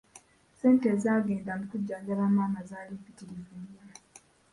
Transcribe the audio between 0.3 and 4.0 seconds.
Ssente ezaagenda mu kujjanjaba maama zaali mpitirivu nnyo.